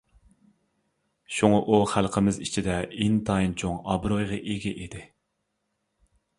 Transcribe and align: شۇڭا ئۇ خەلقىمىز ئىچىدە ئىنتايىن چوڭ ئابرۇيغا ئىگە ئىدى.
شۇڭا 1.39 1.59
ئۇ 1.73 1.79
خەلقىمىز 1.91 2.41
ئىچىدە 2.47 2.79
ئىنتايىن 3.05 3.55
چوڭ 3.65 3.79
ئابرۇيغا 3.91 4.43
ئىگە 4.43 4.77
ئىدى. 4.77 5.07